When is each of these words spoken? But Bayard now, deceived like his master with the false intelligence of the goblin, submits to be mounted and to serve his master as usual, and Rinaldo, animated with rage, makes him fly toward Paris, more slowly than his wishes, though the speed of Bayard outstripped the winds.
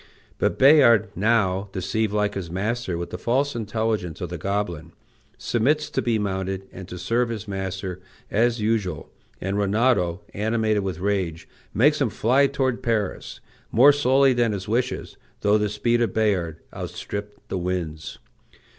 But 0.39 0.57
Bayard 0.57 1.09
now, 1.15 1.69
deceived 1.73 2.11
like 2.11 2.33
his 2.33 2.49
master 2.49 2.97
with 2.97 3.11
the 3.11 3.19
false 3.19 3.55
intelligence 3.55 4.19
of 4.19 4.29
the 4.29 4.37
goblin, 4.39 4.93
submits 5.37 5.91
to 5.91 6.01
be 6.01 6.17
mounted 6.17 6.67
and 6.71 6.87
to 6.87 6.97
serve 6.97 7.29
his 7.29 7.47
master 7.47 8.01
as 8.31 8.59
usual, 8.59 9.11
and 9.39 9.59
Rinaldo, 9.59 10.21
animated 10.33 10.81
with 10.81 10.97
rage, 10.97 11.47
makes 11.71 12.01
him 12.01 12.09
fly 12.09 12.47
toward 12.47 12.81
Paris, 12.81 13.41
more 13.71 13.93
slowly 13.93 14.33
than 14.33 14.53
his 14.53 14.67
wishes, 14.67 15.17
though 15.41 15.59
the 15.59 15.69
speed 15.69 16.01
of 16.01 16.15
Bayard 16.15 16.61
outstripped 16.73 17.49
the 17.49 17.59
winds. 17.59 18.17